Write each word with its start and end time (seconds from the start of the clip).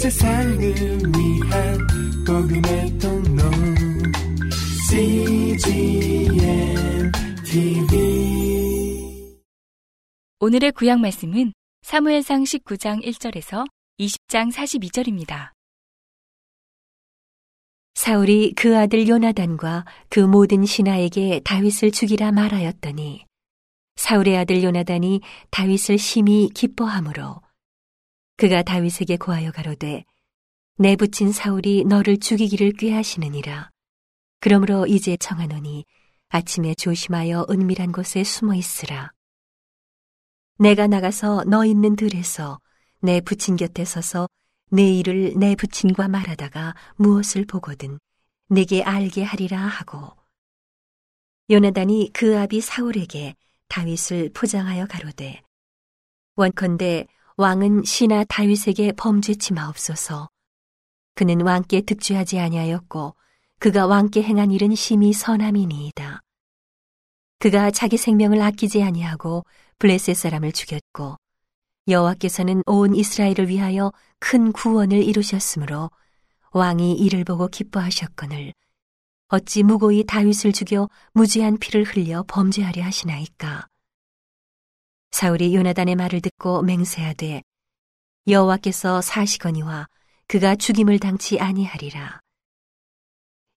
세상을 0.00 0.58
위한 0.58 1.78
복음의 2.26 2.98
통로 2.98 3.42
CGM 4.88 6.32
TV 7.44 9.36
오늘의 10.38 10.72
구약 10.72 11.00
말씀은 11.00 11.52
사무엘상 11.82 12.44
19장 12.44 13.04
1절에서 13.04 13.66
20장 13.98 14.50
42절입니다. 14.50 15.50
사울이 17.94 18.54
그 18.56 18.78
아들 18.78 19.06
요나단과 19.06 19.84
그 20.08 20.20
모든 20.20 20.64
신하에게 20.64 21.42
다윗을 21.44 21.90
죽이라 21.90 22.32
말하였더니 22.32 23.26
사울의 23.96 24.38
아들 24.38 24.62
요나단이 24.62 25.20
다윗을 25.50 25.98
심히 25.98 26.48
기뻐하므로 26.54 27.42
그가 28.40 28.62
다윗에게 28.62 29.18
고하여 29.18 29.52
가로되 29.52 30.06
내 30.78 30.96
붙인 30.96 31.30
사울이 31.30 31.84
너를 31.84 32.16
죽이기를 32.16 32.72
꾀하시느니라. 32.72 33.68
그러므로 34.40 34.86
이제 34.86 35.14
청하노니 35.18 35.84
아침에 36.30 36.74
조심하여 36.74 37.44
은밀한 37.50 37.92
곳에 37.92 38.24
숨어 38.24 38.54
있으라. 38.54 39.12
내가 40.56 40.86
나가서 40.86 41.44
너 41.48 41.66
있는 41.66 41.96
들에서 41.96 42.58
내 43.00 43.20
부친 43.20 43.56
곁에 43.56 43.84
서서 43.84 44.26
내 44.70 44.90
일을 44.90 45.34
내 45.36 45.54
부친과 45.54 46.08
말하다가 46.08 46.74
무엇을 46.96 47.44
보거든 47.44 47.98
내게 48.48 48.82
알게 48.82 49.22
하리라 49.22 49.58
하고 49.58 50.16
요나단이 51.50 52.12
그 52.14 52.38
아비 52.38 52.62
사울에게 52.62 53.34
다윗을 53.68 54.30
포장하여 54.32 54.86
가로되 54.86 55.42
원컨대 56.36 57.06
왕은 57.40 57.84
신하 57.84 58.22
다윗에게 58.24 58.92
범죄치 58.98 59.54
마옵소서. 59.54 60.28
그는 61.14 61.40
왕께 61.40 61.80
득죄하지 61.80 62.38
아니하였고 62.38 63.16
그가 63.58 63.86
왕께 63.86 64.22
행한 64.22 64.50
일은 64.50 64.74
심히 64.74 65.14
선함이니이다. 65.14 66.20
그가 67.38 67.70
자기 67.70 67.96
생명을 67.96 68.42
아끼지 68.42 68.82
아니하고 68.82 69.46
블레셋 69.78 70.16
사람을 70.16 70.52
죽였고 70.52 71.16
여호와께서는 71.88 72.62
온 72.66 72.94
이스라엘을 72.94 73.48
위하여 73.48 73.90
큰 74.18 74.52
구원을 74.52 75.02
이루셨으므로 75.02 75.90
왕이 76.52 76.92
이를 76.92 77.24
보고 77.24 77.48
기뻐하셨거늘 77.48 78.52
어찌 79.28 79.62
무고히 79.62 80.04
다윗을 80.04 80.52
죽여 80.52 80.90
무지한 81.14 81.56
피를 81.56 81.84
흘려 81.84 82.22
범죄하려 82.28 82.82
하시나이까 82.82 83.66
사울이 85.10 85.54
요나단의 85.54 85.96
말을 85.96 86.20
듣고 86.20 86.62
맹세하되 86.62 87.42
여호와께서 88.26 89.00
사시거니와 89.00 89.86
그가 90.28 90.56
죽임을 90.56 90.98
당치 90.98 91.40
아니하리라 91.40 92.20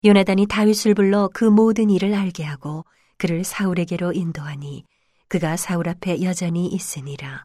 요나단이 0.05 0.47
다윗을 0.47 0.95
불러 0.95 1.29
그 1.33 1.45
모든 1.45 1.91
일을 1.91 2.15
알게 2.15 2.45
하고 2.45 2.85
그를 3.19 3.45
사울에게로 3.45 4.13
인도하니 4.13 4.85
그가 5.29 5.57
사울 5.57 5.89
앞에 5.89 6.23
여전히 6.23 6.67
있으니라 6.67 7.45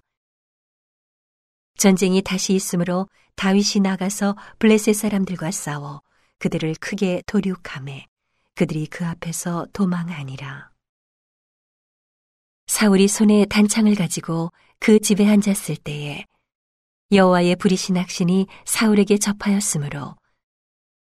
전쟁이 1.77 2.21
다시 2.21 2.53
있으므로 2.53 3.07
다윗이 3.35 3.81
나가서 3.83 4.35
블레셋 4.59 4.95
사람들과 4.95 5.51
싸워 5.51 6.01
그들을 6.39 6.75
크게 6.79 7.21
도륙함에 7.27 8.07
그들이 8.55 8.87
그 8.87 9.05
앞에서 9.05 9.67
도망하니라. 9.71 10.71
사울이 12.77 13.07
손에 13.07 13.45
단창을 13.45 13.95
가지고 13.95 14.51
그 14.77 14.99
집에 14.99 15.27
앉았을 15.27 15.77
때에 15.77 16.23
여호와의 17.11 17.55
부리신 17.55 17.97
악신이 17.97 18.45
사울에게 18.65 19.17
접하였으므로 19.17 20.15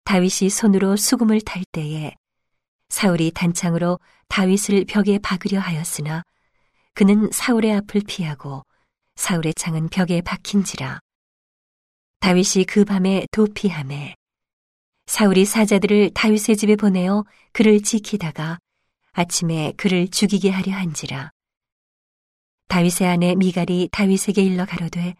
다윗이 0.04 0.52
손으로 0.52 0.96
수금을 0.96 1.42
탈 1.42 1.64
때에 1.72 2.14
사울이 2.90 3.32
단창으로 3.32 4.00
다윗을 4.28 4.86
벽에 4.86 5.18
박으려 5.18 5.60
하였으나 5.60 6.22
그는 6.94 7.32
사울의 7.32 7.74
앞을 7.74 8.02
피하고 8.06 8.64
사울의 9.16 9.56
창은 9.56 9.90
벽에 9.90 10.22
박힌지라. 10.22 11.00
다윗이 12.20 12.66
그 12.68 12.86
밤에 12.86 13.26
도피함에 13.32 14.14
사울이 15.08 15.46
사자들을 15.46 16.12
다윗의 16.14 16.58
집에 16.58 16.76
보내어 16.76 17.26
그를 17.54 17.82
지키다가 17.82 18.60
아침에 19.14 19.74
그를 19.78 20.08
죽이게 20.08 20.52
하려 20.52 20.72
한지라. 20.72 21.32
다윗의 22.68 23.08
아내 23.08 23.36
미갈이 23.36 23.90
다윗에게 23.92 24.42
일러 24.42 24.66
가로되 24.66 25.16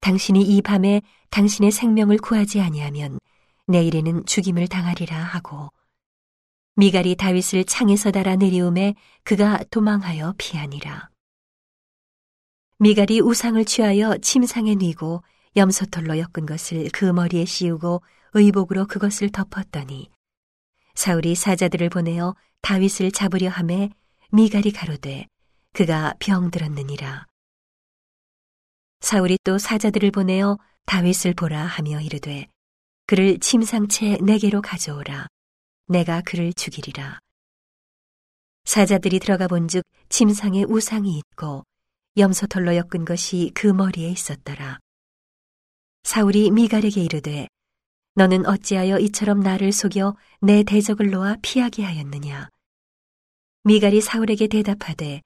당신이 0.00 0.42
이 0.42 0.62
밤에 0.62 1.02
당신의 1.30 1.70
생명을 1.70 2.18
구하지 2.18 2.60
아니하면 2.60 3.18
내일에는 3.66 4.24
죽임을 4.26 4.68
당하리라 4.68 5.16
하고 5.16 5.70
미갈이 6.76 7.16
다윗을 7.16 7.64
창에서 7.64 8.10
달아 8.10 8.36
내리움에 8.36 8.94
그가 9.22 9.62
도망하여 9.70 10.34
피하니라. 10.38 11.10
미갈이 12.78 13.20
우상을 13.20 13.62
취하여 13.66 14.16
침상에 14.18 14.74
뉘고 14.74 15.22
염소털로 15.56 16.18
엮은 16.18 16.46
것을 16.46 16.88
그 16.92 17.04
머리에 17.04 17.44
씌우고 17.44 18.02
의복으로 18.32 18.86
그것을 18.86 19.30
덮었더니 19.30 20.08
사울이 20.94 21.34
사자들을 21.34 21.90
보내어 21.90 22.34
다윗을 22.62 23.12
잡으려 23.12 23.50
함에 23.50 23.90
미갈이 24.30 24.72
가로되 24.72 25.26
그가 25.72 26.14
병들었느니라. 26.18 27.26
사울이 29.00 29.38
또 29.44 29.58
사자들을 29.58 30.10
보내어 30.10 30.58
다윗을 30.86 31.34
보라 31.34 31.64
하며 31.64 32.00
이르되 32.00 32.46
그를 33.06 33.38
침상채 33.38 34.18
내게로 34.22 34.62
가져오라. 34.62 35.26
내가 35.86 36.20
그를 36.22 36.52
죽이리라. 36.52 37.18
사자들이 38.64 39.18
들어가 39.18 39.48
본즉 39.48 39.84
침상에 40.08 40.64
우상이 40.64 41.18
있고 41.18 41.64
염소털로 42.16 42.76
엮은 42.76 43.04
것이 43.04 43.52
그 43.54 43.66
머리에 43.66 44.10
있었더라. 44.10 44.78
사울이 46.02 46.50
미갈에게 46.50 47.02
이르되 47.02 47.48
너는 48.14 48.46
어찌하여 48.46 48.98
이처럼 48.98 49.40
나를 49.40 49.72
속여 49.72 50.16
내 50.40 50.62
대적을 50.62 51.10
놓아 51.10 51.36
피하게 51.42 51.84
하였느냐? 51.84 52.48
미갈이 53.64 54.00
사울에게 54.00 54.48
대답하되 54.48 55.22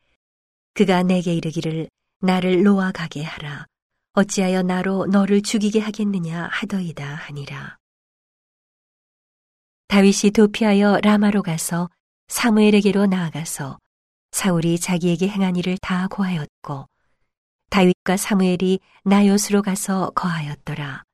그가 0.74 1.02
내게 1.04 1.34
이르기를 1.34 1.88
나를 2.20 2.62
놓아 2.64 2.90
가게 2.90 3.22
하라. 3.22 3.66
어찌하여 4.14 4.62
나로 4.62 5.06
너를 5.06 5.42
죽이게 5.42 5.80
하겠느냐 5.80 6.48
하더이다 6.50 7.04
하니라. 7.04 7.78
다윗이 9.88 10.32
도피하여 10.34 11.00
라마로 11.02 11.42
가서 11.42 11.90
사무엘에게로 12.26 13.06
나아가서 13.06 13.78
사울이 14.32 14.80
자기에게 14.80 15.28
행한 15.28 15.54
일을 15.56 15.78
다 15.78 16.08
고하였고 16.08 16.86
다윗과 17.70 18.16
사무엘이 18.16 18.80
나요스로 19.04 19.62
가서 19.62 20.10
거하였더라. 20.10 21.04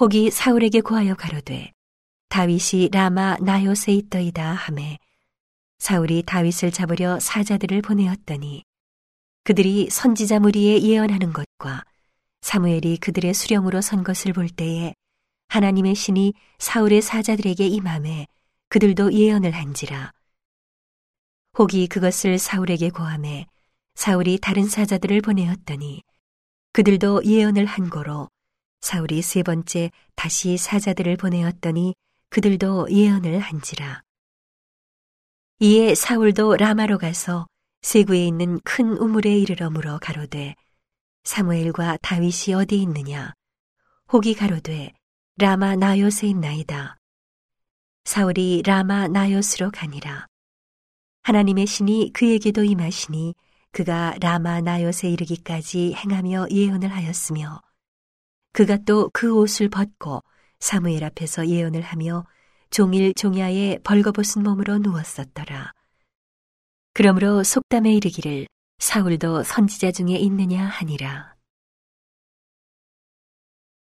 혹이 0.00 0.30
사울에게 0.30 0.82
고하여 0.82 1.14
가로되 1.14 1.72
다윗이 2.28 2.88
라마 2.92 3.36
나요스에 3.40 3.94
있더이다 3.94 4.52
하매 4.52 4.98
사울이 5.82 6.22
다윗을 6.24 6.70
잡으려 6.70 7.18
사자들을 7.18 7.82
보내었더니 7.82 8.62
그들이 9.42 9.90
선지자 9.90 10.38
무리에 10.38 10.80
예언하는 10.80 11.32
것과 11.32 11.82
사무엘이 12.40 12.98
그들의 12.98 13.34
수령으로 13.34 13.80
선 13.80 14.04
것을 14.04 14.32
볼 14.32 14.48
때에 14.48 14.94
하나님의 15.48 15.96
신이 15.96 16.34
사울의 16.60 17.02
사자들에게 17.02 17.66
임함에 17.66 18.28
그들도 18.68 19.12
예언을 19.12 19.50
한지라 19.50 20.12
혹이 21.58 21.88
그것을 21.88 22.38
사울에게 22.38 22.90
고함해 22.90 23.48
사울이 23.96 24.38
다른 24.40 24.68
사자들을 24.68 25.20
보내었더니 25.20 26.02
그들도 26.74 27.24
예언을 27.24 27.66
한 27.66 27.90
거로 27.90 28.28
사울이 28.82 29.20
세 29.20 29.42
번째 29.42 29.90
다시 30.14 30.58
사자들을 30.58 31.16
보내었더니 31.16 31.94
그들도 32.30 32.86
예언을 32.88 33.40
한지라. 33.40 34.04
이에 35.64 35.94
사울도 35.94 36.56
라마로 36.56 36.98
가서 36.98 37.46
세구에 37.82 38.26
있는 38.26 38.58
큰 38.64 38.96
우물에 38.96 39.38
이르러 39.38 39.70
물어 39.70 40.00
가로되 40.02 40.56
사무엘과 41.22 41.98
다윗이 42.02 42.54
어디 42.56 42.82
있느냐? 42.82 43.32
혹이 44.12 44.34
가로되 44.34 44.92
라마 45.36 45.76
나요스에 45.76 46.30
있나이다. 46.30 46.96
사울이 48.02 48.62
라마 48.66 49.06
나요스로 49.06 49.70
가니라. 49.70 50.26
하나님의 51.22 51.68
신이 51.68 52.10
그에게도 52.12 52.64
임하시니 52.64 53.36
그가 53.70 54.16
라마 54.20 54.62
나요에 54.62 55.10
이르기까지 55.12 55.94
행하며 55.94 56.48
예언을 56.50 56.88
하였으며 56.88 57.62
그가 58.52 58.78
또 58.78 59.10
그 59.12 59.32
옷을 59.32 59.68
벗고 59.68 60.24
사무엘 60.58 61.04
앞에서 61.04 61.46
예언을 61.46 61.82
하며 61.82 62.26
종일 62.72 63.12
종야에 63.12 63.80
벌거벗은 63.84 64.42
몸으로 64.42 64.78
누웠었더라. 64.78 65.72
그러므로 66.94 67.44
속담에 67.44 67.92
이르기를 67.92 68.46
사울도 68.78 69.42
선지자 69.42 69.92
중에 69.92 70.16
있느냐 70.16 70.64
하니라. 70.64 71.36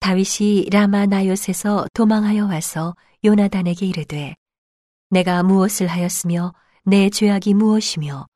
다윗이 0.01 0.69
라마 0.71 1.07
나요에서 1.07 1.87
도망하여 1.95 2.47
와서 2.47 2.97
요나단에게 3.25 3.87
이르되 3.87 4.35
내가 5.11 5.45
무엇을 5.45 5.87
하였으며 5.87 6.53
내 6.85 7.09
죄악이 7.09 7.55
무엇이며 7.55 8.27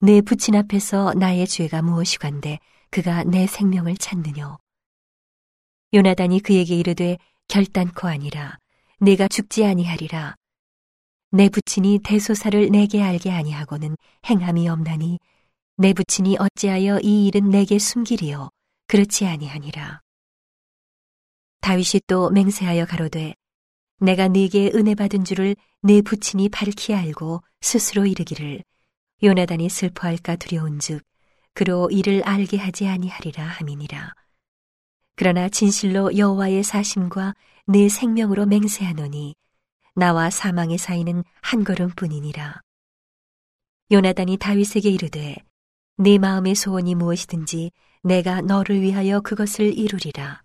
내 0.00 0.20
부친 0.20 0.56
앞에서 0.56 1.14
나의 1.14 1.46
죄가 1.46 1.80
무엇이관데 1.80 2.58
그가 2.90 3.22
내 3.22 3.46
생명을 3.46 3.96
찾느뇨 3.98 4.58
요나단이 5.94 6.40
그에게 6.40 6.74
이르되 6.74 7.18
결단코 7.46 8.08
아니라 8.08 8.58
내가 9.02 9.26
죽지 9.26 9.64
아니하리라. 9.64 10.36
내 11.32 11.48
부친이 11.48 12.02
대소사를 12.04 12.70
내게 12.70 13.02
알게 13.02 13.32
아니하고는 13.32 13.96
행함이 14.26 14.68
없나니 14.68 15.18
내 15.76 15.92
부친이 15.92 16.36
어찌하여 16.38 17.00
이 17.02 17.26
일은 17.26 17.50
내게 17.50 17.80
숨기리요? 17.80 18.50
그렇지 18.86 19.26
아니하니라. 19.26 20.02
다윗이 21.62 22.02
또 22.06 22.30
맹세하여 22.30 22.86
가로되 22.86 23.34
내가 23.98 24.28
네게 24.28 24.70
은혜 24.76 24.94
받은 24.94 25.24
줄을 25.24 25.56
내 25.80 26.00
부친이 26.00 26.50
밝히 26.50 26.94
알고 26.94 27.42
스스로 27.60 28.06
이르기를 28.06 28.62
요나단이 29.20 29.68
슬퍼할까 29.68 30.36
두려운즉 30.36 31.02
그로 31.54 31.90
이를 31.90 32.22
알게 32.22 32.56
하지 32.56 32.86
아니하리라 32.86 33.42
함이니라. 33.44 34.14
그러나 35.16 35.48
진실로 35.48 36.16
여호와의 36.16 36.62
사심과 36.62 37.34
내 37.66 37.88
생명으로 37.88 38.46
맹세하노니 38.46 39.36
나와 39.94 40.30
사망의 40.30 40.78
사이는 40.78 41.22
한 41.40 41.62
걸음뿐이니라. 41.62 42.60
요나단이 43.92 44.38
다윗에게 44.38 44.90
이르되 44.90 45.36
네 45.98 46.18
마음의 46.18 46.56
소원이 46.56 46.96
무엇이든지 46.96 47.70
내가 48.02 48.40
너를 48.40 48.80
위하여 48.80 49.20
그것을 49.20 49.78
이루리라. 49.78 50.42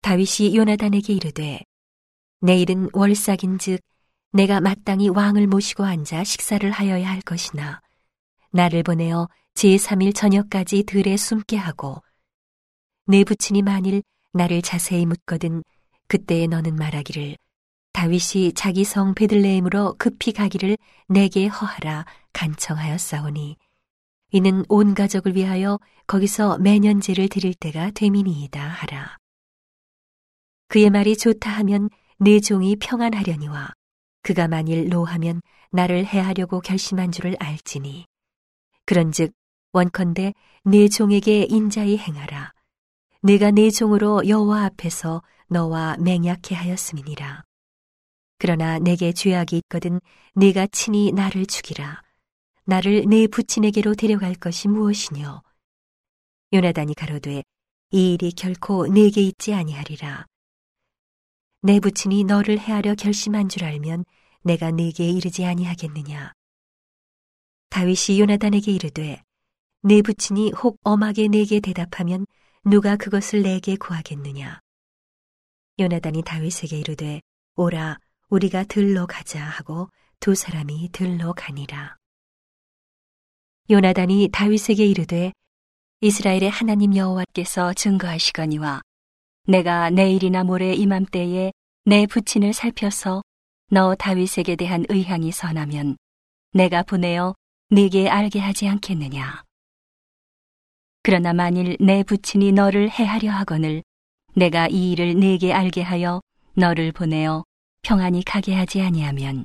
다윗이 0.00 0.56
요나단에게 0.56 1.12
이르되 1.12 1.60
내일은 2.40 2.88
월삭인즉 2.94 3.80
내가 4.32 4.60
마땅히 4.60 5.08
왕을 5.10 5.48
모시고 5.48 5.84
앉아 5.84 6.24
식사를 6.24 6.70
하여야 6.70 7.10
할 7.10 7.20
것이나 7.20 7.82
나를 8.52 8.82
보내어 8.82 9.28
제3일 9.54 10.14
저녁까지 10.14 10.84
들에 10.84 11.16
숨게 11.18 11.56
하고 11.56 12.02
내 13.06 13.24
부친이 13.24 13.62
만일 13.62 14.02
나를 14.38 14.62
자세히 14.62 15.04
묻거든 15.04 15.64
그때에 16.06 16.46
너는 16.46 16.76
말하기를 16.76 17.36
다윗이 17.92 18.52
자기 18.54 18.84
성 18.84 19.12
베들레헴으로 19.14 19.96
급히 19.98 20.32
가기를 20.32 20.78
내게 21.08 21.48
허하라 21.48 22.06
간청하였사오니 22.32 23.56
이는 24.30 24.64
온 24.68 24.94
가족을 24.94 25.34
위하여 25.34 25.80
거기서 26.06 26.58
매년 26.58 27.00
제를 27.00 27.28
드릴 27.28 27.52
때가 27.54 27.90
되미니이다 27.90 28.60
하라. 28.60 29.16
그의 30.68 30.90
말이 30.90 31.16
좋다 31.16 31.50
하면 31.50 31.88
내 32.18 32.38
종이 32.38 32.76
평안하려니와 32.76 33.72
그가 34.22 34.46
만일 34.46 34.88
노하면 34.88 35.40
나를 35.72 36.06
해하려고 36.06 36.60
결심한 36.60 37.10
줄을 37.10 37.36
알지니 37.40 38.06
그런즉 38.84 39.32
원컨대 39.72 40.34
내 40.64 40.88
종에게 40.88 41.46
인자히 41.48 41.98
행하라 41.98 42.52
내가 43.28 43.50
내 43.50 43.68
종으로 43.68 44.26
여호와 44.26 44.64
앞에서 44.64 45.22
너와 45.48 45.98
맹약해 45.98 46.54
하였음이니라. 46.54 47.44
그러나 48.38 48.78
내게 48.78 49.12
죄악이 49.12 49.58
있거든 49.58 50.00
네가 50.34 50.68
친히 50.68 51.12
나를 51.12 51.44
죽이라. 51.44 52.00
나를 52.64 53.04
내 53.06 53.26
부친에게로 53.26 53.96
데려갈 53.96 54.34
것이 54.34 54.68
무엇이뇨? 54.68 55.42
요나단이 56.54 56.94
가로되 56.94 57.42
이 57.90 58.14
일이 58.14 58.32
결코 58.32 58.86
내게 58.86 59.20
있지 59.20 59.52
아니하리라. 59.52 60.24
내 61.60 61.80
부친이 61.80 62.24
너를 62.24 62.58
해하려 62.58 62.94
결심한 62.94 63.50
줄 63.50 63.64
알면 63.64 64.06
내가 64.42 64.70
네게 64.70 65.06
이르지 65.06 65.44
아니하겠느냐. 65.44 66.32
다윗이 67.68 68.20
요나단에게 68.20 68.72
이르되 68.72 69.22
내 69.82 70.00
부친이 70.00 70.52
혹 70.52 70.78
엄하게 70.82 71.28
내게 71.28 71.60
대답하면 71.60 72.24
누가 72.70 72.96
그것을 72.96 73.42
내게 73.42 73.76
구하겠느냐. 73.76 74.60
요나단이 75.80 76.22
다윗에게 76.22 76.78
이르되 76.78 77.22
오라 77.56 77.96
우리가 78.28 78.64
들러 78.64 79.06
가자 79.06 79.42
하고 79.42 79.88
두 80.20 80.34
사람이 80.34 80.90
들러 80.92 81.32
가니라. 81.32 81.96
요나단이 83.70 84.28
다윗에게 84.32 84.84
이르되 84.84 85.32
이스라엘의 86.02 86.50
하나님 86.50 86.94
여호와께서 86.94 87.72
증거하시거니와 87.72 88.82
내가 89.46 89.88
내일이나 89.88 90.44
모레 90.44 90.74
이맘때에 90.74 91.52
내 91.86 92.06
부친을 92.06 92.52
살펴서 92.52 93.22
너 93.70 93.94
다윗에게 93.94 94.56
대한 94.56 94.84
의향이 94.90 95.32
선하면 95.32 95.96
내가 96.52 96.82
보내어 96.82 97.34
네게 97.70 98.10
알게 98.10 98.40
하지 98.40 98.68
않겠느냐. 98.68 99.47
그러나 101.02 101.32
만일 101.32 101.76
내 101.80 102.02
부친이 102.02 102.52
너를 102.52 102.90
해하려 102.90 103.30
하거늘 103.30 103.82
내가 104.34 104.68
이 104.68 104.92
일을 104.92 105.18
네게 105.18 105.52
알게 105.52 105.82
하여 105.82 106.20
너를 106.54 106.92
보내어 106.92 107.44
평안히 107.82 108.22
가게 108.24 108.54
하지 108.54 108.82
아니하면 108.82 109.44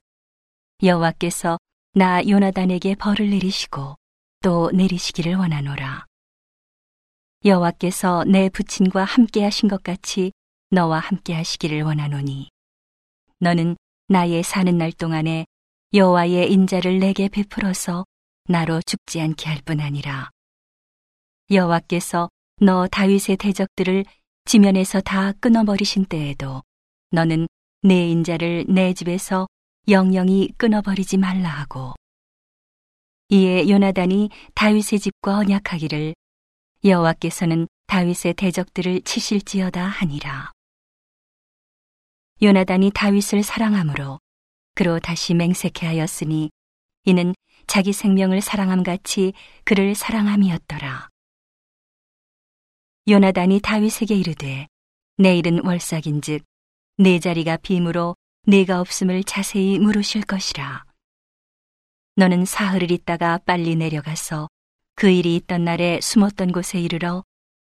여호와께서 0.82 1.58
나 1.94 2.28
요나단에게 2.28 2.96
벌을 2.96 3.30
내리시고 3.30 3.96
또 4.42 4.72
내리시기를 4.72 5.36
원하노라. 5.36 6.06
여호와께서 7.46 8.26
내 8.26 8.50
부친과 8.50 9.04
함께 9.04 9.44
하신 9.44 9.70
것 9.70 9.84
같이 9.84 10.32
너와 10.72 11.00
함께 11.00 11.34
하시기를 11.34 11.84
원하노니 11.84 12.50
너는 13.40 13.76
나의 14.08 14.44
사는 14.44 14.78
날 14.78 14.92
동안에 14.92 15.46
여호와의 15.94 16.52
인자를 16.52 17.00
내게 17.00 17.30
베풀어서 17.30 18.06
나로 18.50 18.82
죽지 18.82 19.22
않게 19.22 19.50
할 19.50 19.62
뿐 19.62 19.80
아니라 19.80 20.33
여호와께서 21.54 22.30
너 22.62 22.88
다윗의 22.88 23.38
대적들을 23.38 24.06
지면에서 24.46 25.02
다 25.02 25.32
끊어버리신 25.34 26.06
때에도 26.06 26.64
너는 27.12 27.48
내 27.82 28.08
인자를 28.10 28.66
내 28.68 28.94
집에서 28.94 29.48
영영이 29.88 30.54
끊어버리지 30.58 31.18
말라 31.18 31.50
하고 31.50 31.94
이에 33.30 33.70
요나단이 33.70 34.30
다윗의 34.56 35.00
집과 35.00 35.38
언약하기를 35.38 36.14
여호와께서는 36.84 37.68
다윗의 37.88 38.34
대적들을 38.34 39.02
치실지어다 39.02 39.86
하니라. 39.86 40.51
요나단이 42.42 42.92
다윗을 42.94 43.44
사랑함으로 43.44 44.20
그로 44.75 45.00
다시 45.00 45.34
맹세케 45.34 45.86
하였으니 45.86 46.50
이는 47.06 47.34
자기 47.68 47.94
생명을 47.94 48.42
사랑함 48.42 48.84
같이 48.84 49.34
그를 49.63 49.96
사랑함이었더라. 49.96 51.12
요나단이 53.05 53.60
다윗에게 53.60 54.15
이르되 54.15 54.67
내일은 55.17 55.65
월삭인즉 55.65 56.41
내 57.00 57.19
자리가 57.19 57.57
빔으로 57.57 58.15
내가 58.43 58.79
없음을 58.79 59.25
자세히 59.25 59.77
물으실 59.77 60.22
것이라. 60.24 60.86
너는 62.15 62.45
사흘을 62.45 62.91
있다가 62.91 63.39
빨리 63.39 63.75
내려가서 63.75 64.48
그 64.95 65.10
일이 65.10 65.36
있던 65.36 65.65
날에 65.65 66.00
숨었던 66.01 66.53
곳에 66.53 66.79
이르러 66.79 67.25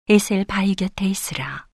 에셀 0.08 0.46
바위 0.46 0.74
곁에 0.74 1.04
있으라. 1.04 1.66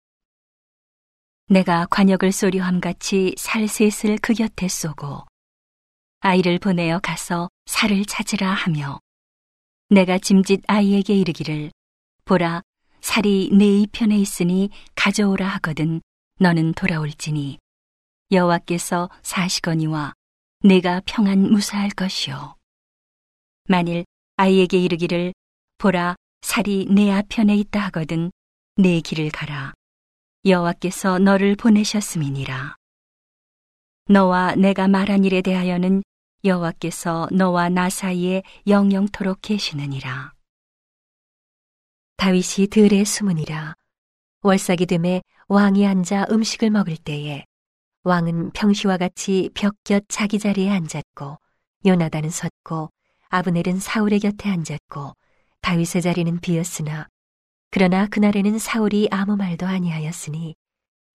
내가 1.46 1.86
관역을 1.86 2.32
쏘려함 2.32 2.80
같이 2.80 3.36
살셋을 3.38 4.18
그 4.20 4.34
곁에 4.34 4.66
쏘고 4.66 5.26
아이를 6.18 6.58
보내어 6.58 6.98
가서 6.98 7.50
살을 7.66 8.04
찾으라 8.06 8.50
하며 8.50 8.98
내가 9.90 10.18
짐짓 10.18 10.62
아이에게 10.66 11.14
이르기를 11.14 11.70
보라 12.24 12.62
살이 13.04 13.50
내 13.52 13.66
이편에 13.66 14.16
있으니 14.16 14.70
가져오라 14.94 15.46
하거든 15.56 16.00
너는 16.40 16.72
돌아올지니. 16.72 17.58
여호와께서 18.32 19.10
사시거니와 19.20 20.14
내가 20.60 21.02
평안 21.04 21.50
무사할 21.52 21.90
것이요. 21.90 22.56
만일 23.68 24.06
아이에게 24.36 24.78
이르기를 24.78 25.34
보라 25.76 26.16
살이 26.40 26.86
내 26.88 27.12
앞편에 27.12 27.54
있다 27.56 27.78
하거든 27.88 28.32
내 28.76 29.02
길을 29.02 29.30
가라. 29.30 29.74
여호와께서 30.46 31.18
너를 31.18 31.56
보내셨음이니라. 31.56 32.76
너와 34.08 34.54
내가 34.54 34.88
말한 34.88 35.24
일에 35.24 35.42
대하여는 35.42 36.02
여호와께서 36.42 37.28
너와 37.32 37.68
나 37.68 37.90
사이에 37.90 38.42
영영토록 38.66 39.42
계시느니라 39.42 40.33
다윗이 42.24 42.68
들에 42.70 43.04
숨으니라 43.04 43.74
월삭이 44.40 44.86
됨에 44.86 45.20
왕이 45.48 45.86
앉아 45.86 46.28
음식을 46.30 46.70
먹을 46.70 46.96
때에 46.96 47.44
왕은 48.02 48.52
평시와 48.52 48.96
같이 48.96 49.50
벽 49.52 49.74
곁 49.84 50.04
자기 50.08 50.38
자리에 50.38 50.70
앉았고 50.70 51.36
요나단은 51.84 52.30
섰고 52.30 52.88
아브넬은 53.28 53.78
사울의 53.78 54.20
곁에 54.20 54.48
앉았고 54.48 55.12
다윗의 55.60 56.00
자리는 56.00 56.40
비었으나 56.40 57.08
그러나 57.70 58.06
그날에는 58.06 58.58
사울이 58.58 59.08
아무 59.10 59.36
말도 59.36 59.66
아니하였으니 59.66 60.54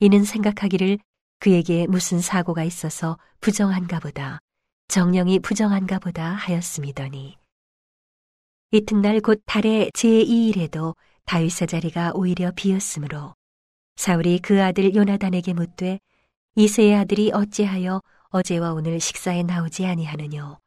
이는 0.01 0.23
생각하기를 0.23 0.99
그에게 1.39 1.87
무슨 1.87 2.21
사고가 2.21 2.63
있어서 2.63 3.17
부정한가 3.41 3.99
보다 3.99 4.37
정령이 4.89 5.39
부정한가 5.39 5.97
보다 5.97 6.33
하였음이더니 6.33 7.38
이튿날 8.71 9.19
곧 9.19 9.41
달의 9.47 9.89
제2일에도 9.95 10.95
다윗의 11.25 11.67
자리가 11.67 12.11
오히려 12.13 12.51
비었으므로 12.55 13.33
사울이 13.95 14.37
그 14.37 14.61
아들 14.61 14.93
요나단에게 14.93 15.53
묻되 15.53 15.99
이세의 16.53 16.93
아들이 16.93 17.31
어찌하여 17.33 17.99
어제와 18.29 18.73
오늘 18.73 18.99
식사에 18.99 19.41
나오지 19.41 19.87
아니하느뇨? 19.87 20.59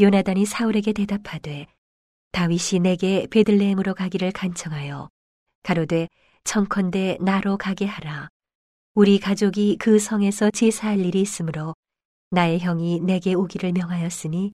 요나단이 0.00 0.44
사울에게 0.44 0.92
대답하되 0.92 1.68
다윗이 2.32 2.80
내게 2.80 3.28
베들레헴으로 3.30 3.94
가기를 3.94 4.32
간청하여 4.32 5.08
가로되 5.62 6.08
청컨대 6.42 7.18
나로 7.20 7.58
가게 7.58 7.86
하라. 7.86 8.28
우리 8.94 9.20
가족이 9.20 9.76
그 9.78 10.00
성에서 10.00 10.50
제사할 10.50 10.98
일이 10.98 11.20
있으므로 11.20 11.76
나의 12.30 12.58
형이 12.58 13.02
내게 13.02 13.34
오기를 13.34 13.70
명하였으니 13.70 14.52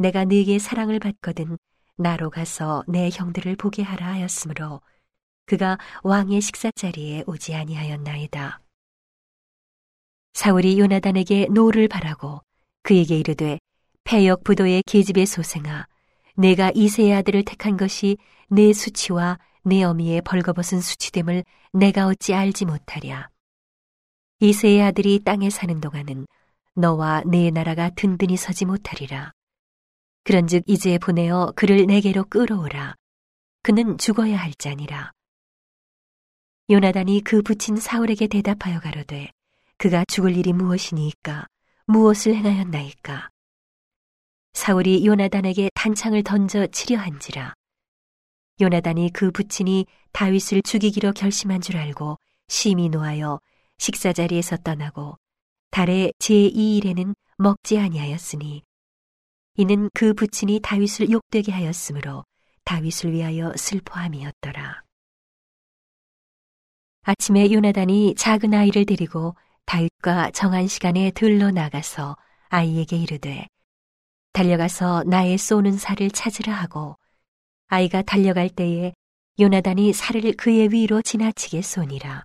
내가 0.00 0.24
네게 0.24 0.58
사랑을 0.58 0.98
받거든 0.98 1.58
나로 1.96 2.30
가서 2.30 2.82
내 2.88 3.10
형들을 3.12 3.54
보게 3.56 3.82
하라 3.82 4.06
하였으므로 4.06 4.80
그가 5.44 5.76
왕의 6.02 6.40
식사 6.40 6.70
자리에 6.70 7.24
오지 7.26 7.54
아니하였나이다. 7.54 8.62
사울이 10.32 10.78
요나단에게 10.78 11.48
노를 11.50 11.86
발하고 11.86 12.40
그에게 12.82 13.18
이르되 13.18 13.58
패역 14.04 14.42
부도의 14.42 14.84
계집의 14.86 15.26
소생아 15.26 15.86
네가 16.34 16.72
이새의 16.74 17.12
아들을 17.16 17.44
택한 17.44 17.76
것이 17.76 18.16
네 18.48 18.72
수치와 18.72 19.38
네 19.64 19.82
어미의 19.82 20.22
벌거벗은 20.22 20.80
수치됨을 20.80 21.44
내가 21.74 22.06
어찌 22.06 22.32
알지 22.32 22.64
못하랴. 22.64 23.28
이세의 24.38 24.82
아들이 24.82 25.22
땅에 25.22 25.50
사는 25.50 25.78
동안은 25.78 26.26
너와 26.74 27.22
내 27.26 27.50
나라가 27.50 27.90
든든히 27.90 28.38
서지 28.38 28.64
못하리라. 28.64 29.34
그런즉 30.24 30.64
이제 30.66 30.98
보내어 30.98 31.52
그를 31.56 31.86
내게로 31.86 32.24
끌어오라. 32.24 32.94
그는 33.62 33.98
죽어야 33.98 34.36
할 34.36 34.52
자니라. 34.54 35.12
요나단이 36.70 37.22
그 37.24 37.42
부친 37.42 37.76
사울에게 37.76 38.28
대답하여 38.28 38.78
가로되 38.78 39.32
그가 39.76 40.04
죽을 40.06 40.36
일이 40.36 40.52
무엇이니까 40.52 41.46
무엇을 41.86 42.36
행하였나이까 42.36 43.28
사울이 44.52 45.04
요나단에게 45.04 45.70
단창을 45.74 46.22
던져 46.22 46.66
치려한지라 46.68 47.54
요나단이 48.60 49.10
그 49.12 49.32
부친이 49.32 49.86
다윗을 50.12 50.62
죽이기로 50.62 51.12
결심한 51.12 51.60
줄 51.60 51.76
알고 51.76 52.18
심히 52.46 52.88
노하여 52.88 53.40
식사 53.78 54.12
자리에서 54.12 54.56
떠나고 54.58 55.16
달의 55.72 56.12
제2일에는 56.20 57.16
먹지 57.38 57.78
아니하였으니 57.78 58.62
이는 59.56 59.90
그 59.94 60.14
부친이 60.14 60.60
다윗을 60.60 61.10
욕되게 61.10 61.52
하였으므로 61.52 62.24
다윗을 62.64 63.12
위하여 63.12 63.52
슬퍼함이었더라. 63.56 64.82
아침에 67.02 67.52
요나단이 67.52 68.14
작은 68.16 68.54
아이를 68.54 68.86
데리고 68.86 69.34
다윗과 69.66 70.30
정한 70.32 70.66
시간에 70.66 71.10
들러 71.10 71.50
나가서 71.50 72.16
아이에게 72.48 72.96
이르되 72.96 73.46
달려가서 74.32 75.04
나의 75.04 75.38
쏘는 75.38 75.78
살을 75.78 76.10
찾으라 76.10 76.52
하고 76.54 76.96
아이가 77.68 78.02
달려갈 78.02 78.48
때에 78.48 78.92
요나단이 79.38 79.92
살을 79.92 80.34
그의 80.36 80.72
위로 80.72 81.02
지나치게 81.02 81.62
쏘니라. 81.62 82.24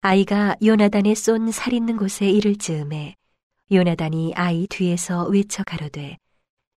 아이가 0.00 0.56
요나단의 0.64 1.14
쏜 1.16 1.50
살 1.50 1.72
있는 1.72 1.96
곳에 1.96 2.30
이를 2.30 2.56
즈음에 2.56 3.16
요나단이 3.72 4.34
아이 4.36 4.66
뒤에서 4.68 5.26
외쳐 5.26 5.64
가로되 5.64 6.18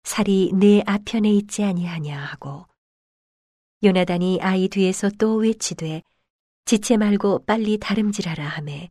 살이 0.02 0.50
내 0.54 0.82
앞편에 0.86 1.30
있지 1.30 1.62
아니하냐 1.62 2.18
하고 2.18 2.66
요나단이 3.84 4.40
아이 4.42 4.68
뒤에서 4.68 5.08
또 5.18 5.36
외치되 5.36 6.02
지체 6.64 6.96
말고 6.96 7.44
빨리 7.44 7.78
다름질하라 7.78 8.44
하매 8.44 8.90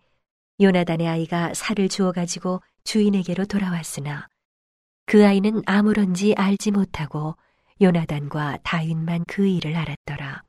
요나단의 0.61 1.07
아이가 1.07 1.53
살을 1.53 1.89
주워 1.89 2.11
가지고 2.11 2.61
주인에게로 2.83 3.45
돌아왔으나 3.45 4.27
그 5.05 5.25
아이는 5.25 5.61
아무런지 5.65 6.33
알지 6.35 6.71
못하고 6.71 7.35
요나단과 7.81 8.59
다윗만 8.63 9.23
그 9.27 9.47
일을 9.47 9.75
알았더라. 9.75 10.43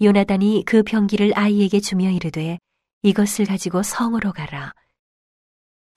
요나단이 0.00 0.62
그 0.64 0.82
병기를 0.82 1.32
아이에게 1.36 1.80
주며 1.80 2.10
이르되 2.10 2.58
이것을 3.02 3.46
가지고 3.46 3.82
성으로 3.82 4.32
가라. 4.32 4.72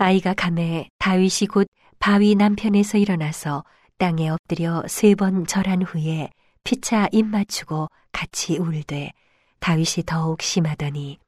아이가 0.02 0.34
감에 0.34 0.90
다윗이 0.98 1.48
곧 1.52 1.68
바위 2.00 2.34
남편에서 2.36 2.98
일어나서 2.98 3.66
땅에 3.98 4.30
엎드려 4.30 4.82
세 4.88 5.14
번 5.14 5.46
절한 5.46 5.82
후에 5.82 6.30
피차 6.64 7.10
입 7.12 7.26
맞추고 7.26 7.90
같이 8.14 8.58
울되 8.58 9.12
다윗이 9.60 10.06
더욱 10.06 10.42
심하더니 10.42 11.20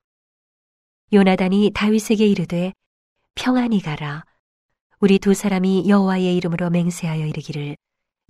요나단이 1.11 1.71
다윗에게 1.73 2.25
이르되 2.25 2.71
평안히 3.35 3.81
가라 3.81 4.23
우리 4.99 5.19
두 5.19 5.33
사람이 5.33 5.89
여호와의 5.89 6.37
이름으로 6.37 6.69
맹세하여 6.69 7.25
이르기를 7.25 7.75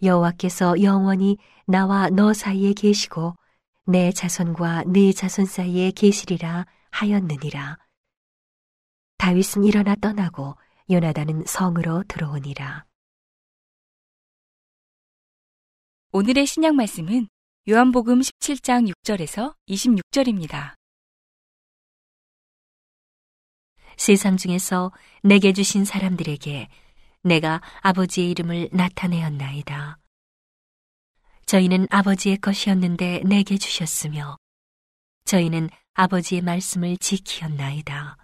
여호와께서 0.01 0.81
영원히 0.81 1.37
나와 1.67 2.09
너 2.09 2.33
사이에 2.33 2.73
계시고 2.73 3.35
내 3.85 4.11
자손과 4.11 4.85
네 4.87 5.13
자손 5.13 5.45
사이에 5.45 5.91
계시리라 5.91 6.65
하였느니라. 6.89 7.77
다윗은 9.21 9.65
일어나 9.65 9.93
떠나고 9.93 10.57
요나단은 10.89 11.43
성으로 11.45 12.03
들어오니라. 12.07 12.87
오늘의 16.11 16.47
신약 16.47 16.73
말씀은 16.73 17.27
요한복음 17.69 18.21
17장 18.21 18.91
6절에서 18.91 19.55
26절입니다. 19.69 20.73
세상 23.95 24.37
중에서 24.37 24.91
내게 25.21 25.53
주신 25.53 25.85
사람들에게 25.85 26.67
내가 27.21 27.61
아버지의 27.81 28.31
이름을 28.31 28.69
나타내었나이다. 28.73 29.99
저희는 31.45 31.85
아버지의 31.91 32.37
것이었는데 32.37 33.21
내게 33.27 33.59
주셨으며 33.59 34.37
저희는 35.25 35.69
아버지의 35.93 36.41
말씀을 36.41 36.97
지키었나이다. 36.97 38.20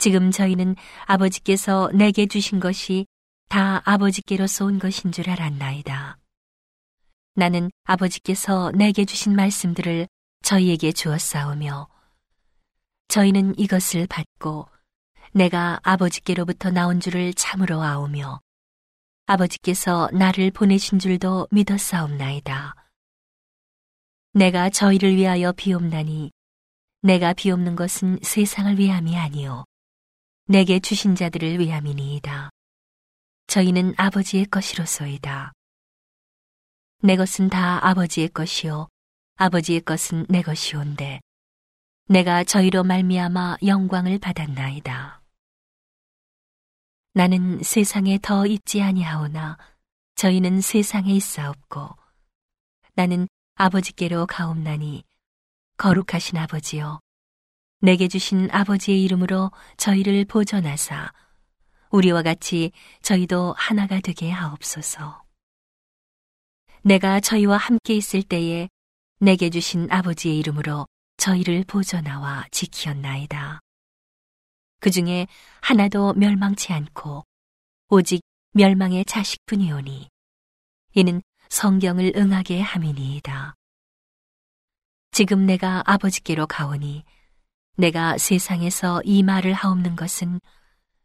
지금 0.00 0.30
저희는 0.30 0.76
아버지께서 1.04 1.90
내게 1.92 2.24
주신 2.24 2.58
것이 2.58 3.06
다 3.50 3.82
아버지께로서 3.84 4.64
온 4.64 4.78
것인 4.78 5.12
줄 5.12 5.28
알았나이다. 5.28 6.16
나는 7.34 7.70
아버지께서 7.84 8.72
내게 8.74 9.04
주신 9.04 9.36
말씀들을 9.36 10.08
저희에게 10.42 10.92
주었사오며 10.92 11.86
저희는 13.08 13.58
이것을 13.58 14.06
받고 14.06 14.68
내가 15.32 15.78
아버지께로부터 15.82 16.70
나온 16.70 16.98
줄을 16.98 17.34
참으로 17.34 17.82
아오며 17.82 18.40
아버지께서 19.26 20.08
나를 20.14 20.50
보내신 20.50 20.98
줄도 20.98 21.48
믿었사옵나이다. 21.50 22.74
내가 24.32 24.70
저희를 24.70 25.14
위하여 25.14 25.52
비옵나니 25.52 26.32
내가 27.02 27.34
비옵는 27.34 27.76
것은 27.76 28.20
세상을 28.22 28.78
위함이 28.78 29.18
아니요 29.18 29.66
내게 30.50 30.80
주신 30.80 31.14
자들을 31.14 31.60
위함이니이다. 31.60 32.50
저희는 33.46 33.94
아버지의 33.96 34.46
것이로소이다. 34.46 35.52
내 37.04 37.14
것은 37.14 37.48
다 37.48 37.86
아버지의 37.86 38.30
것이요 38.30 38.88
아버지의 39.36 39.82
것은 39.82 40.26
내 40.28 40.42
것이온데 40.42 41.20
내가 42.08 42.42
저희로 42.42 42.82
말미암아 42.82 43.58
영광을 43.64 44.18
받았나이다. 44.18 45.22
나는 47.14 47.62
세상에 47.62 48.18
더 48.20 48.44
있지 48.46 48.82
아니하오나 48.82 49.56
저희는 50.16 50.62
세상에 50.62 51.12
있사옵고 51.12 51.96
나는 52.94 53.28
아버지께로 53.54 54.26
가옵나니 54.26 55.04
거룩하신 55.76 56.38
아버지여 56.38 56.98
내게 57.82 58.08
주신 58.08 58.50
아버지의 58.50 59.02
이름으로 59.04 59.50
저희를 59.78 60.26
보존하사 60.26 61.12
우리와 61.90 62.22
같이 62.22 62.72
저희도 63.02 63.54
하나가 63.56 64.00
되게 64.00 64.30
하옵소서. 64.30 65.24
내가 66.82 67.20
저희와 67.20 67.56
함께 67.56 67.94
있을 67.94 68.22
때에 68.22 68.68
내게 69.18 69.48
주신 69.48 69.90
아버지의 69.90 70.38
이름으로 70.38 70.86
저희를 71.16 71.64
보존하와 71.66 72.46
지키었나이다. 72.50 73.60
그 74.80 74.90
중에 74.90 75.26
하나도 75.62 76.14
멸망치 76.14 76.72
않고 76.72 77.24
오직 77.88 78.20
멸망의 78.52 79.06
자식뿐이오니 79.06 80.08
이는 80.94 81.22
성경을 81.48 82.12
응하게 82.14 82.60
함이니이다. 82.60 83.54
지금 85.12 85.46
내가 85.46 85.82
아버지께로 85.86 86.46
가오니 86.46 87.04
내가 87.80 88.18
세상에서 88.18 89.00
이 89.06 89.22
말을 89.22 89.54
하옵는 89.54 89.96
것은 89.96 90.38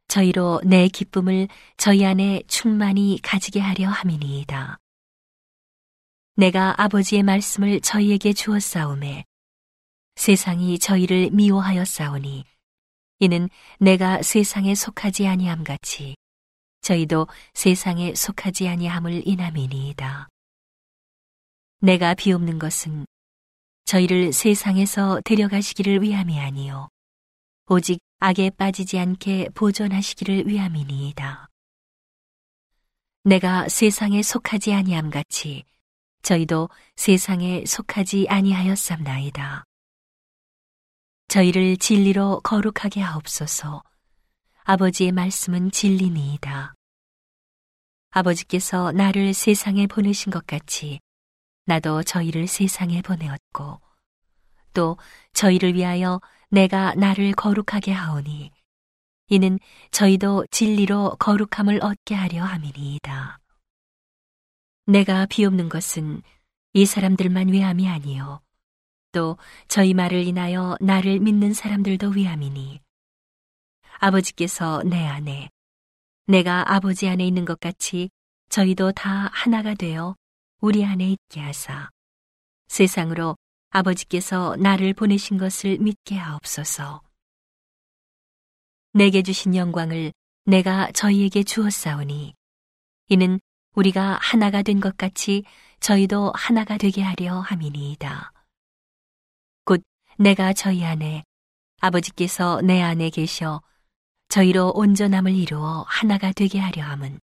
저희로 0.10 0.62
내 0.66 0.90
기쁨을 0.90 1.48
저희 1.78 2.06
안에 2.06 2.44
충만히 2.48 3.18
가지게 3.24 3.62
하려 3.62 3.88
함이니이다. 3.88 4.78
내가 6.36 6.76
아버지의 6.78 7.24
말씀을 7.24 7.80
저희에게 7.80 8.34
주었사오매 8.34 9.24
세상이 10.18 10.78
저희를 10.78 11.30
미워하였사오니 11.32 12.44
이는 13.20 13.50
내가 13.80 14.22
세상에 14.22 14.76
속하지 14.76 15.28
아니함 15.28 15.64
같이 15.64 16.18
저희도 16.82 17.28
세상에 17.54 18.14
속하지 18.14 18.68
아니함을 18.68 19.26
인함이니이다. 19.26 20.28
내가 21.80 22.16
비옵는 22.16 22.60
것은 22.60 23.06
저희를 23.86 24.34
세상에서 24.34 25.22
데려가시기를 25.24 26.02
위함이 26.02 26.40
아니요 26.40 26.90
오직 27.68 28.00
악에 28.20 28.52
빠지지 28.52 28.98
않게 29.00 29.50
보존하시기를 29.54 30.48
위함이니이다. 30.48 31.50
내가 33.24 33.68
세상에 33.70 34.22
속하지 34.22 34.74
아니함 34.74 35.10
같이 35.10 35.64
저희도 36.22 36.70
세상에 36.96 37.64
속하지 37.66 38.28
아니하였삼나이다. 38.30 39.64
저희를 41.28 41.78
진리로 41.78 42.42
거룩하게 42.42 43.02
하옵소서. 43.02 43.84
아버지의 44.64 45.12
말씀은 45.12 45.72
진리니이다. 45.72 46.74
아버지께서 48.12 48.92
나를 48.92 49.34
세상에 49.34 49.88
보내신 49.88 50.32
것 50.32 50.48
같이 50.48 51.00
나도 51.66 52.04
저희를 52.04 52.48
세상에 52.48 53.02
보내었고 53.02 53.82
또 54.74 54.98
저희를 55.34 55.74
위하여 55.74 56.22
내가 56.50 56.94
나를 56.96 57.34
거룩하게 57.34 57.92
하오니 57.92 58.52
이는 59.30 59.58
저희도 59.92 60.46
진리로 60.52 61.16
거룩함을 61.18 61.80
얻게 61.82 62.14
하려 62.14 62.44
함이니이다. 62.44 63.40
내가 64.86 65.26
비옵는 65.26 65.70
것은 65.70 66.22
이 66.74 66.86
사람들만 66.86 67.48
위함이 67.52 67.90
아니요 67.90 68.42
또 69.12 69.38
저희 69.68 69.96
말을 69.96 70.28
인하여 70.28 70.78
나를 70.80 71.20
믿는 71.20 71.54
사람들도 71.54 72.10
위함이니 72.10 72.82
아버지께서 73.98 74.84
내 74.84 75.08
안에 75.08 75.50
내가 76.28 76.72
아버지 76.72 77.08
안에 77.08 77.26
있는 77.26 77.46
것 77.46 77.60
같이 77.60 78.10
저희도 78.50 78.92
다 78.92 79.30
하나가 79.34 79.74
되어 79.74 80.16
우리 80.62 80.84
안에 80.86 81.12
있게 81.12 81.42
하사 81.42 81.90
세상으로 82.68 83.36
아버지께서 83.70 84.56
나를 84.58 84.94
보내신 84.94 85.38
것을 85.38 85.78
믿게 85.80 86.16
하옵소서. 86.16 87.02
내게 88.94 89.22
주신 89.22 89.56
영광을 89.56 90.14
내가 90.46 90.92
저희에게 90.94 91.44
주었사오니 91.44 92.34
이는 93.10 93.40
우리가 93.76 94.18
하나가 94.22 94.62
된 94.62 94.80
것 94.80 94.96
같이 94.96 95.44
저희도 95.82 96.32
하나가 96.34 96.78
되게 96.78 97.02
하려 97.02 97.40
함이니이다. 97.42 98.32
곧 99.66 99.84
내가 100.18 100.54
저희 100.54 100.86
안에 100.86 101.24
아버지께서 101.82 102.62
내 102.62 102.82
안에 102.82 103.10
계셔 103.10 103.62
저희로 104.30 104.72
온전함을 104.76 105.36
이루어 105.36 105.84
하나가 105.88 106.32
되게 106.32 106.60
하려 106.60 106.84
함은 106.84 107.20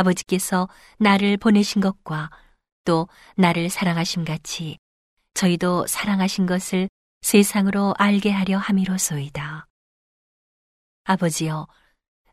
아버지께서 0.00 0.68
나를 0.98 1.36
보내신 1.36 1.80
것과 1.80 2.30
또 2.84 3.08
나를 3.36 3.68
사랑하심 3.68 4.24
같이 4.24 4.78
저희도 5.34 5.86
사랑하신 5.86 6.46
것을 6.46 6.88
세상으로 7.20 7.94
알게 7.98 8.30
하려 8.30 8.58
함이로소이다. 8.58 9.66
아버지여, 11.04 11.68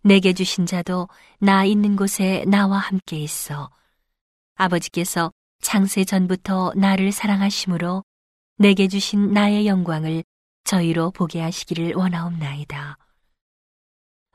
내게 0.03 0.34
주신 0.34 0.65
자도 0.65 1.10
나 1.39 1.65
있는 1.65 1.95
곳에 1.95 2.45
나와 2.47 2.77
함께 2.77 3.19
있어 3.19 3.69
아버지께서 4.56 5.32
창세 5.62 6.06
전부터 6.06 6.73
나를 6.75 7.12
사랑하심으로 7.12 8.03
내게 8.58 8.88
주신 8.88 9.34
나의 9.34 9.67
영광을 9.67 10.23
저희로 10.63 11.12
보게 11.12 11.41
하시기를 11.41 11.93
원하옵나이다. 11.95 12.97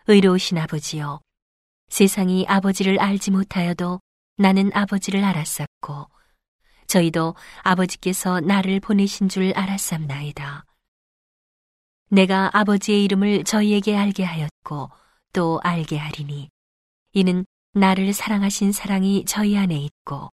의로우신 0.07 0.59
아버지여, 0.59 1.21
세상이 1.93 2.47
아버지를 2.49 2.99
알지 2.99 3.31
못하여도 3.31 4.01
나는 4.39 4.71
아버지를 4.73 5.23
알았었고, 5.25 6.07
저희도 6.87 7.35
아버지께서 7.61 8.41
나를 8.41 8.81
보내신 8.81 9.29
줄 9.29 9.53
알았삼나이다. 9.55 10.65
내가 12.09 12.49
아버지의 12.55 13.05
이름을 13.05 13.45
저희에게 13.45 13.95
알게 13.95 14.25
하였고, 14.25 14.89
또 15.35 15.61
알게 15.63 15.99
하리니, 15.99 16.49
이는 17.13 17.45
나를 17.75 18.15
사랑하신 18.15 18.73
사랑이 18.73 19.27
저희 19.27 19.59
안에 19.59 19.77
있고, 19.77 20.31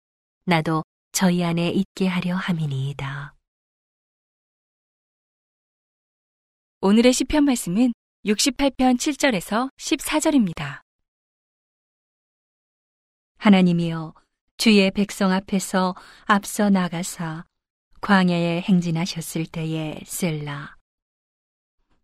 나도 0.47 0.83
저희 1.13 1.45
안에 1.45 1.69
있게 1.69 2.07
하려 2.07 2.35
함이니이다. 2.35 3.35
오늘의 6.81 7.13
시편 7.13 7.45
말씀은 7.45 7.93
68편 8.25 8.97
7절에서 8.97 9.69
14절입니다. 9.77 10.81
하나님이여 13.43 14.15
주의 14.57 14.89
백성 14.93 15.33
앞에서 15.33 15.97
앞서 16.27 16.71
나가사 16.71 17.45
광야에 18.01 18.61
행진하셨을 18.61 19.47
때에 19.47 19.99
셀라 20.07 20.77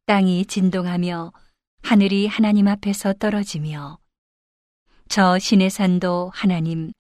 땅이 0.07 0.46
진동하며 0.46 1.33
하늘이 1.85 2.27
하나님 2.27 2.66
앞에서 2.66 3.12
떨어지며 3.12 4.01
저 5.09 5.38
신의 5.38 5.70
산도 5.70 6.33
하나님 6.35 6.92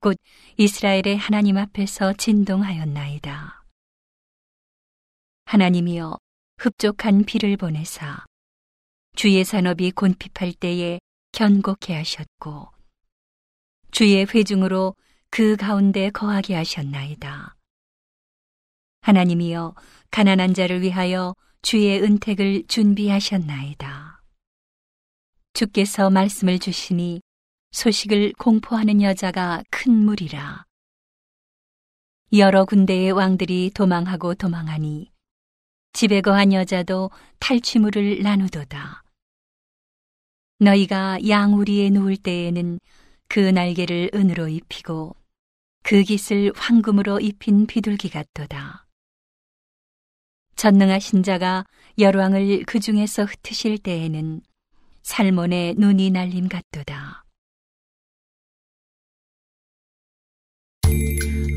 곧 0.00 0.18
이스라엘의 0.58 1.16
하나님 1.16 1.56
앞에서 1.56 2.12
진동하였나이다. 2.12 3.64
하나님이여 5.46 6.18
흡족한 6.58 7.24
비를 7.24 7.56
보내사 7.56 8.26
주의 9.14 9.42
산업이 9.42 9.92
곤핍할 9.92 10.52
때에 10.52 10.98
견고케 11.32 11.94
하셨고 11.94 12.75
주의 13.90 14.24
회중으로 14.26 14.94
그 15.30 15.56
가운데 15.56 16.10
거하게 16.10 16.54
하셨나이다. 16.54 17.56
하나님이여 19.02 19.74
가난한 20.10 20.54
자를 20.54 20.82
위하여 20.82 21.34
주의 21.62 22.00
은택을 22.02 22.64
준비하셨나이다. 22.68 24.22
주께서 25.52 26.10
말씀을 26.10 26.58
주시니 26.58 27.20
소식을 27.72 28.32
공포하는 28.38 29.02
여자가 29.02 29.62
큰 29.70 29.92
무리라. 29.92 30.64
여러 32.32 32.64
군데의 32.64 33.12
왕들이 33.12 33.70
도망하고 33.74 34.34
도망하니 34.34 35.10
집에 35.92 36.20
거한 36.20 36.52
여자도 36.52 37.10
탈취물을 37.38 38.22
나누도다. 38.22 39.02
너희가 40.58 41.18
양우리에 41.26 41.90
누울 41.90 42.16
때에는 42.16 42.80
그 43.28 43.40
날개를 43.40 44.10
은으로 44.14 44.48
입히고 44.48 45.16
그 45.82 46.02
깃을 46.02 46.52
황금으로 46.56 47.20
입힌 47.20 47.66
비둘기 47.66 48.10
같도다. 48.10 48.86
전능하신 50.56 51.22
자가 51.22 51.64
열왕을 51.98 52.64
그 52.66 52.80
중에서 52.80 53.24
흩으실 53.24 53.78
때에는 53.78 54.40
살몬의 55.02 55.74
눈이 55.78 56.10
날림 56.10 56.48
같도다. 56.48 57.24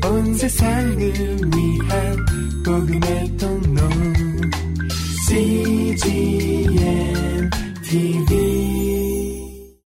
온 0.04 0.34
세상을 0.34 0.96
위한 0.98 2.16
복음의 2.64 3.36
통로 3.36 3.88
CGM 5.28 6.70
TV 7.82 8.89